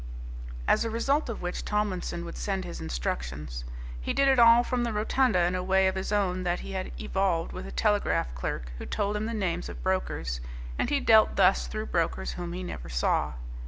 [0.67, 3.65] As a result of which, Tomlinson would send his instructions.
[4.01, 6.71] He did it all from the rotunda in a way of his own that he
[6.71, 10.41] had evolved with a telegraph clerk who told him the names of brokers,
[10.79, 13.33] and he dealt thus through brokers whom he never saw.